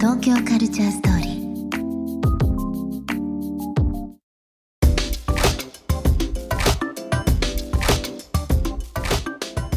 [0.00, 1.38] 東京カルチャーストーリー。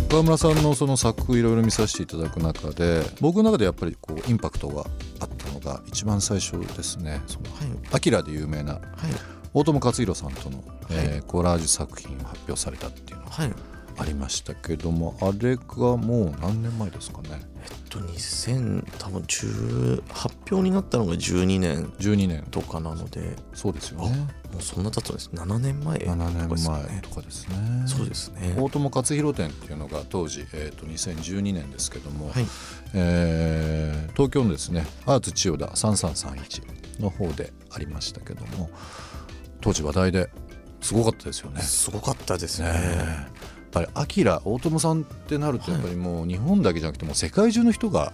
[0.10, 4.82] 川村さんのその作いろいろ見させていただく中で僕の中でやっぱりこうインパクトが
[5.20, 5.31] あったの
[5.74, 7.46] が一番最初ですね「その
[7.92, 8.80] アキラで有名な
[9.54, 13.54] 大友克洋さんとの、えーコラージュ作品を発表されたっていうのがはい。
[13.98, 17.30] ありましたけどもあれがもう何年前ですかね。
[17.32, 22.44] えっと2000多分10発表になったのが12年12年。
[22.52, 23.36] とかなので。
[23.54, 24.18] そうですよあね
[24.54, 27.84] もうそんな経つんです7年前7年とかですよ前ねとかですね。
[27.86, 28.56] そうですね。
[28.58, 32.46] 大友克洋展っていうのが当時、えー、と2012年ですけども、はい。
[32.94, 33.81] えー
[34.22, 38.70] 東京のですねアーツ千代田3331の方でありましたけども
[39.62, 40.30] 当時話題で
[40.80, 41.62] すごかったですよね。
[41.62, 42.72] すごかったですね。
[42.72, 48.14] ねやっぱりアキラ大友さんってなるとやっぱりもう日本だけじゃなくてもう世界中の人が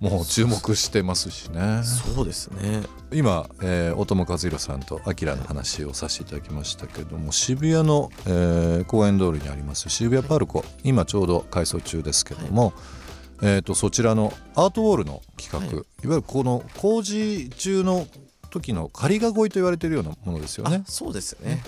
[0.00, 1.82] もう注目してますしね。
[1.84, 2.82] そうですね。
[3.12, 12.72] 今、えー、大友克洋さんとアキラの話をさせていただきましたけども渋谷の、えー公園通りにあります渋谷パルコ今ちょうど改装中ですけども、
[13.42, 15.86] えー、とそちらのアートウォールの企画、はい。
[16.04, 18.06] い、わゆるこの工事中の
[18.50, 20.82] 時の仮囲いと言われているようなものですよね。
[20.86, 20.90] あ。
[20.90, 21.62] そうですね。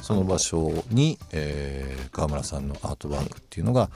[0.00, 3.90] その場所に、えー川村さんのアートワークっていうのが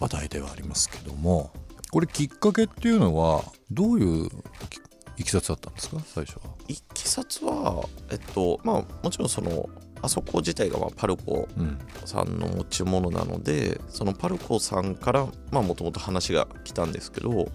[0.00, 1.50] 話題ではありますけども。
[1.92, 4.80] これきっかけっていうのはどういうき
[5.18, 5.98] いきさつだったんですか？
[6.04, 6.42] 最初は。
[6.68, 9.68] いきさつはえっとまあもちろんその
[10.02, 17.48] あそこ自体がまあパルコうんさんの持ち物なのでそのパルコさんからもともと話が来たんですけど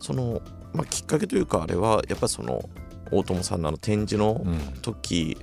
[0.00, 0.40] その、
[0.72, 2.68] まあ、きっかけというかあれはやっぱりその
[3.10, 4.58] 大友さんの展示のうん。
[4.82, 5.36] 時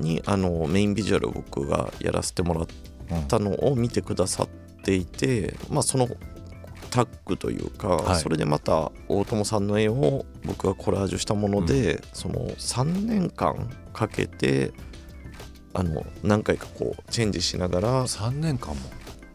[0.00, 2.66] にあのメインビジュアルを僕がやらせてもらっ
[3.28, 4.48] たのを見てくださっ
[4.82, 6.08] ていて、まあ、その
[6.90, 8.20] タッグというか、はい。
[8.20, 14.72] それでまた大友さんの絵を僕がコラージュしたもので、その3年間かけて
[15.74, 18.06] あの何回かこうチェンジしながら。
[18.06, 18.80] 3年間も。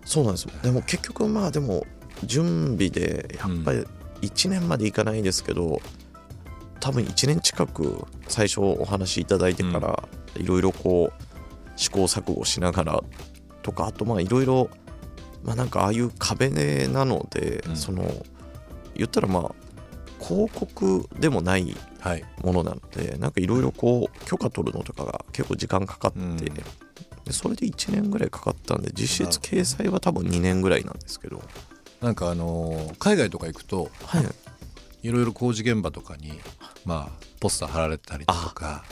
[0.06, 0.52] そうなんですよ。
[0.64, 1.86] でも結局まあでも
[2.24, 3.86] 準備でやっぱり
[4.22, 5.82] 1年までいかないんですけど、
[6.80, 11.24] 多分1年近く最初お話しいただいてからいろいろこう
[11.76, 13.04] 試行錯誤しながら
[13.62, 14.70] とかあとまあいろいろ
[15.44, 16.50] まあなんかああいう壁
[16.88, 17.76] なので、うん。
[17.76, 18.04] その
[18.96, 21.76] 言ったらまあ広告でもない
[22.44, 26.38] ものなのでなんかいろいろこう許可取るのとかが結構時間かかって、うん。
[26.38, 26.64] で
[27.32, 31.42] それで1年ぐらいかかったんで実質掲載は多分2年ぐらいなんですけど。
[32.02, 34.26] なんかあのー海外とか行くとはい。
[35.02, 36.34] いろいろ工事現場とかに
[36.86, 38.84] まあポスター貼られてたりとか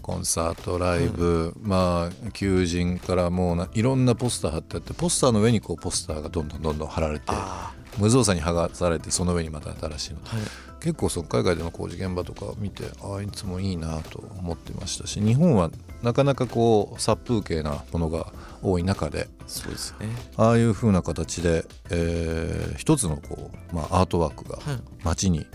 [0.00, 10.20] コンサートライブ、まあ求人からもうないろんなポスター貼ってあってポスターの上にこうポスターがどんどんどんどん貼られてあ無造作に剥がされてその上にまた新しいの。
[10.24, 10.44] あはい
[10.84, 15.70] 結構その海外での工事現場とかを見てああいつもいいなと思ってましたし日本は
[16.02, 20.08] なかなかこう殺風景なものが多い中でそうですね。
[20.36, 24.82] ああいう風な形で、えー一つのこう、まあ、アートワークがはい。
[25.02, 25.46] 街に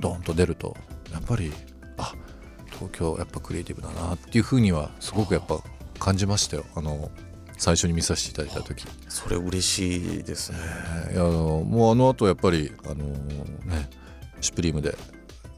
[0.00, 0.76] ドーンと出ると
[1.10, 1.50] やっぱり
[1.96, 2.12] あ
[2.70, 5.60] 東京やっぱクリエイティブだなっていうふうにはすごくやっぱ
[5.98, 6.64] 感じましたよ。
[6.74, 7.10] あの
[7.56, 8.84] 最初に見させていただいた時。
[9.08, 10.58] それ嬉しいですね、
[11.12, 13.04] いやもうあの後やっぱりあの
[13.64, 13.88] ね
[14.44, 14.96] シュプリームで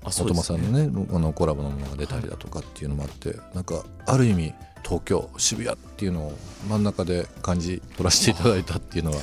[0.04, 4.54] おとまさんのねあのコラボのものが出たりだとかっていうのもあって、なんかある意味
[4.84, 6.38] 東京渋谷っていうのを
[6.68, 9.18] 真ん中で感じ取らせていただいたっていうのは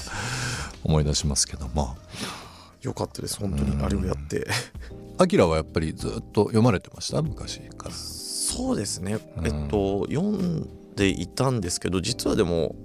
[0.84, 1.96] 思い出しますけども。
[2.82, 3.40] よかったです。
[3.40, 4.46] 本当にあれをやって。
[5.18, 7.22] あきらはやっぱりずっと読まれてました？
[7.22, 7.92] 昔から。
[7.96, 10.68] そうですね、えっと読ん
[10.98, 12.76] でいたんですけど実はでも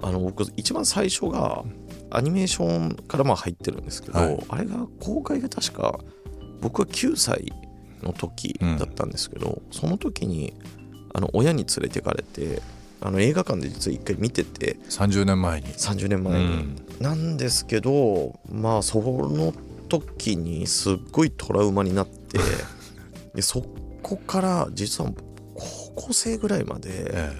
[0.00, 1.64] あの僕一番最初が
[2.10, 5.98] アニメーションからまあ入ってるんですけど、はい、あれが公開が確か
[6.60, 7.52] 僕は9歳
[8.02, 10.54] の時だったんですけど、うん、その時に
[11.12, 12.62] あの親に連れてかれて
[13.00, 15.66] あの映画館で実は一回見てて30年前に。
[15.68, 19.52] 30年前に、うん、なんですけどまあその
[19.88, 22.38] 時にすっごいトラウマになって
[23.34, 23.64] でそ
[24.02, 25.12] こから実は
[25.54, 27.36] 高校生ぐらいまで、ええ、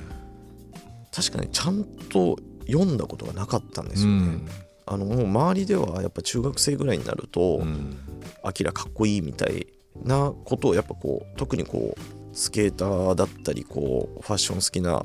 [1.11, 4.19] 確かにちゃんと読んだことがなかったんですよね。
[4.19, 4.49] うん、
[4.87, 7.63] あのもう周りではやっぱ中学生ぐらいになると
[8.43, 9.67] 「あきらかっこいい」みたい
[10.03, 15.05] なことをやっぱこう特にこうスケーターだったりこうファッション好きな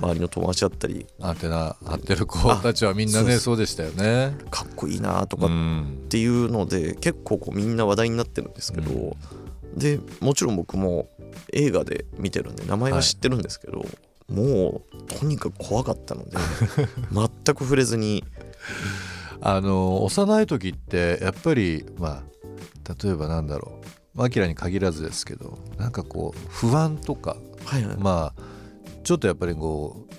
[0.00, 1.06] 周りの友達だったり。
[1.20, 4.36] アンテナ張ってる子たちはみんなねそうでしたよね。
[4.50, 5.48] かっこいいなとかっ
[6.08, 9.16] ていうので、うん、結構こうみんな話題になってるんですけど、
[9.72, 11.08] うん、でもちろん僕も
[11.52, 13.88] 映画で見てるんで名前は知ってるんですけど、はい、
[14.30, 16.36] もうとにかく怖かったので
[17.12, 18.24] 全く触れずに。
[19.42, 22.22] あの幼い時ってやっぱりま
[22.88, 23.80] あ例えばなんだろ
[24.16, 24.22] う。
[24.22, 28.42] アキラに限らずですけどなんかこう不安とか、はいはい、まあ
[29.04, 30.14] ちょっとやっぱりこう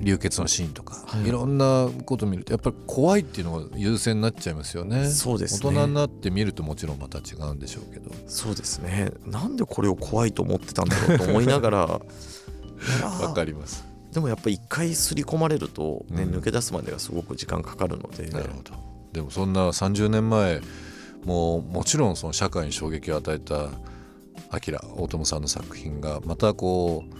[0.00, 5.08] 流血のシーンとか、はい、いろんなこと見るとやっぱり怖いっていうのが優先になっちゃいますよね。
[5.08, 8.10] そうです、ね、大人になって見るともちろんまた違うんでしょうけど。
[8.26, 9.10] そうですね。
[9.26, 12.00] なんでこれを怖いと思ってたんだろうと思いながら
[13.20, 13.84] わかります。
[14.12, 18.28] でもやっぱり一回刷り込まれるとね、うん、抜け出すまではすごく時間かかるので。
[18.30, 18.72] なるほど。
[19.12, 20.60] でもそんな30年前
[21.24, 23.68] もうもちろんその社会に衝撃を与えた
[24.50, 27.16] アキラ大友さんの作品がまたこう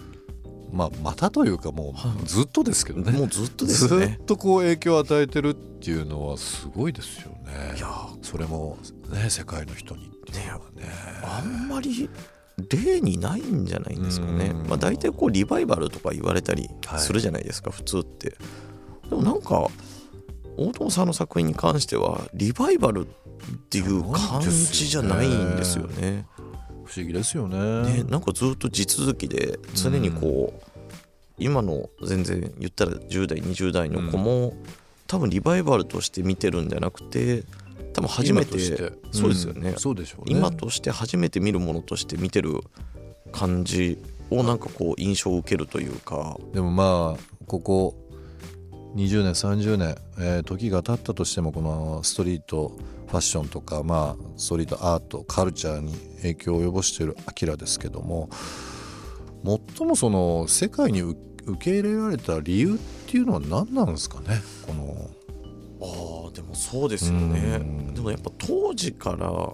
[0.71, 4.05] まあ、またというかもうずっとですけどね、もうずっとですね。
[4.05, 7.77] ずっとこう影響を与えてるっていうのはすごいですよね。
[7.77, 7.87] いや
[8.21, 8.77] それも
[9.09, 10.09] ね世界の人にね、
[10.75, 10.89] ね、
[11.23, 12.09] あんまり
[12.69, 18.35] 例にないんじゃないんですかね、まあ、大体こうリバイバルとか言われたりするじゃないですか、はい、普通って。
[19.09, 19.67] でもなんか
[20.57, 23.09] 大友さんの作品に関してはリバイバルっ
[23.69, 26.25] ていう感じじゃないんですよね。
[26.83, 28.01] 不思議ですよね。
[28.01, 30.81] ねなんかずっと地続きで常にこう、
[31.37, 34.53] 今の全然言ったら10代20代の子も、
[35.05, 37.43] 多分リバイバルとして見てるんじゃなくて
[37.93, 38.57] 多分初めて
[39.11, 42.61] そうですよね,、そうでしょう今として初めて見るものとして見てる
[43.31, 43.97] 感じ
[44.29, 46.37] をなんかこう印象を受けるというか。
[46.53, 47.95] でもまあここ
[48.95, 52.75] 20年30年、えー、時が経ったとしてもこのストリート
[53.07, 58.29] ファッションとか、まあ、ストリートアートカルチャーに影響を及ぼしているアキラですけども
[59.77, 61.15] 最もその世界に受
[61.59, 62.77] け入れられた理由っ
[63.09, 64.41] ていうのは何なんですかね？
[64.65, 65.09] この
[66.27, 67.61] あでもそうですよね。
[67.93, 69.53] でもやっぱ当時から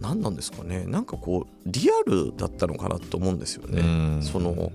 [0.00, 0.84] 何なんですかね。
[0.86, 4.22] なんかこうリアルだったのかなと思うんですよね。
[4.22, 4.72] その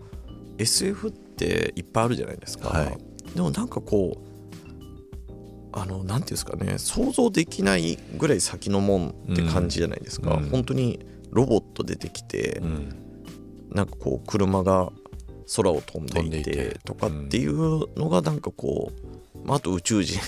[0.58, 2.98] SF っていっぱいあるじゃないですか、はい、
[3.34, 4.32] でもなんかこう
[5.74, 6.78] あのなんていうんですかね。
[6.78, 11.00] 想像できないぐらい先のもんって感じじゃないですか、うん、本当に
[11.32, 12.96] ロボット出てきて、うん、
[13.72, 14.92] なんかこう車が
[15.56, 19.11] 空を飛んでいてとかっていうのがなんかこう、ま
[19.56, 20.20] あ、あと宇宙人。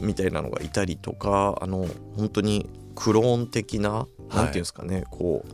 [0.00, 1.86] みたいなのがいたりとかあの
[2.16, 5.44] 本当にクローン的な何ていうんですかね、こ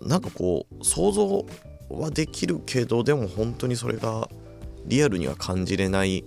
[0.00, 1.46] うなんかこう想像
[1.88, 4.28] はできるけどでも本当にそれが
[4.86, 6.24] リアルには感じれない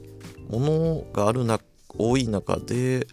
[0.50, 1.60] ものがあるな
[1.98, 3.08] 多い中で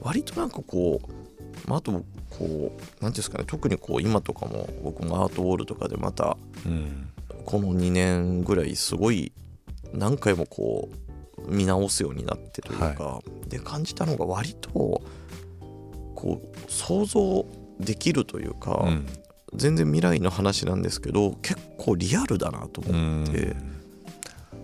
[0.00, 2.02] 割となんかこう、まあ、あとこ
[2.40, 6.36] う何ていうんですかね特にこう今とかも僕もアートウォールとかでまた、
[7.44, 9.32] この2年ぐらいすごい
[9.92, 11.05] 何回もこう
[11.48, 15.02] 見直すようになってというか、はい、で感じたのが割とこ
[16.24, 17.46] う想像
[17.80, 19.06] できるというか、うん、
[19.54, 23.56] 全然未来の話なんですけど結構リアルだなと思って。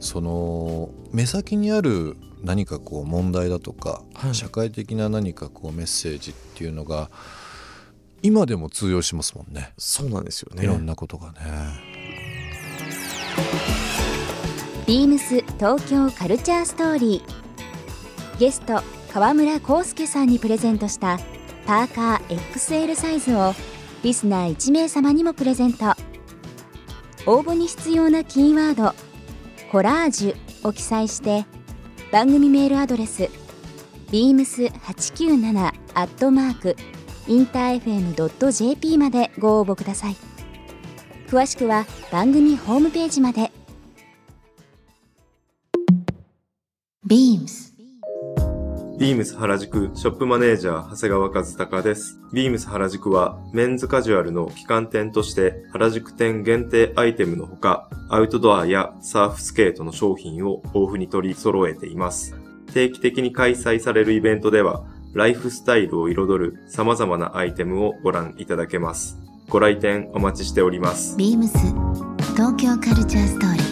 [0.03, 7.09] その目先にある何かこう問題だとか、はい、社会的な何かこうメッセージっていうのが
[8.21, 9.73] 今でも通用しますもんね。
[9.79, 10.65] そうなんですよね。
[10.65, 11.39] いろんなことがね
[14.85, 18.39] ビームス東京カルチャーストーリー。
[18.41, 21.21] ゲスト河村康介さんにプレゼントした
[21.67, 23.55] パーカー XL サイズを
[24.03, 25.85] リスナー1名様にもプレゼント。
[27.27, 28.93] 応募に必要なキーワード
[29.71, 30.37] 「コラージュ」
[30.69, 31.47] を記載して
[32.11, 33.31] 番組メールアドレス
[34.11, 36.77] beams897 アットマーク
[37.29, 40.17] インター FM.jp までご応募ください。
[41.29, 43.53] 詳しくは番組ホームページまで。
[47.13, 47.75] Beams
[48.99, 52.19] ビームス原宿ショップマネージャー長谷川和孝です。
[52.33, 62.35] ビームス原宿はメンズカジュアルの旗艦店として原宿店限定アイテムのほかアウトドアやサーフスケートの商品を豊富に取り揃えています。
[62.73, 69.19] 定期的に開催されるイベントではライフスタイルを彩る様々なアイテムをご覧いただけます。
[69.51, 71.19] ご来店お待ちしております。
[71.19, 71.59] ビームス
[72.35, 73.72] 東京カルチャーストーリー